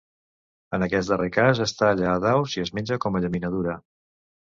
[0.77, 3.81] En aquest darrer cas es talla a daus i es menja com a llaminadura.